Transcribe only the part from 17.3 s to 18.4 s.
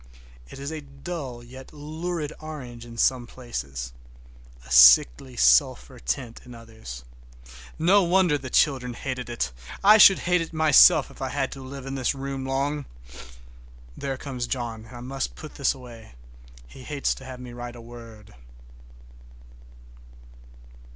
me write a word.